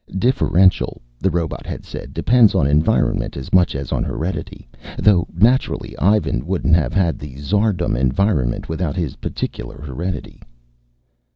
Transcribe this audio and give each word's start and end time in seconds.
"Differential," 0.17 0.99
the 1.19 1.29
robot 1.29 1.67
had 1.67 1.85
said, 1.85 2.11
"depends 2.11 2.55
on 2.55 2.65
environment 2.65 3.37
as 3.37 3.53
much 3.53 3.75
as 3.75 3.91
on 3.91 4.03
heredity. 4.03 4.67
Though 4.97 5.27
naturally 5.31 5.95
Ivan 5.99 6.43
wouldn't 6.47 6.73
have 6.73 6.95
had 6.95 7.19
the 7.19 7.35
Tsardom 7.35 7.95
environment 7.95 8.67
without 8.67 8.95
his 8.95 9.15
particular 9.17 9.79
heredity." 9.85 10.41